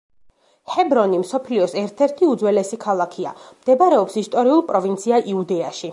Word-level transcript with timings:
ჰებრონი 0.75 1.19
მსოფლიოს 1.23 1.75
ერთ-ერთი 1.81 2.29
უძველესი 2.29 2.81
ქალაქია, 2.85 3.35
მდებარეობს 3.61 4.19
ისტორიულ 4.23 4.69
პროვინცია 4.73 5.25
იუდეაში. 5.35 5.89